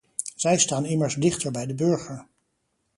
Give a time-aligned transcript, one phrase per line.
[0.35, 2.27] Zij staan immers dichter bij de burger.